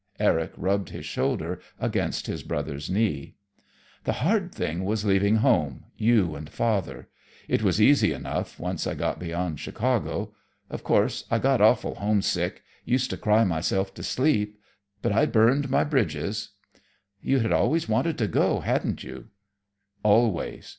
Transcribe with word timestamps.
Eric 0.19 0.53
rubbed 0.57 0.89
his 0.89 1.05
shoulder 1.05 1.59
against 1.79 2.25
his 2.25 2.41
brother's 2.41 2.89
knee. 2.89 3.35
"The 4.05 4.13
hard 4.25 4.51
thing 4.51 4.83
was 4.83 5.05
leaving 5.05 5.35
home 5.35 5.83
you 5.95 6.35
and 6.35 6.49
father. 6.49 7.07
It 7.47 7.61
was 7.61 7.79
easy 7.79 8.11
enough, 8.11 8.59
once 8.59 8.87
I 8.87 8.95
got 8.95 9.19
beyond 9.19 9.59
Chicago. 9.59 10.33
Of 10.71 10.83
course 10.83 11.25
I 11.29 11.37
got 11.37 11.61
awful 11.61 11.93
homesick; 11.93 12.63
used 12.83 13.11
to 13.11 13.15
cry 13.17 13.43
myself 13.43 13.93
to 13.93 14.01
sleep. 14.01 14.57
But 15.03 15.11
I'd 15.11 15.31
burned 15.31 15.69
my 15.69 15.83
bridges." 15.83 16.49
"You 17.21 17.37
had 17.41 17.51
always 17.51 17.87
wanted 17.87 18.17
to 18.17 18.27
go, 18.27 18.61
hadn't 18.61 19.03
you?" 19.03 19.27
"Always. 20.01 20.67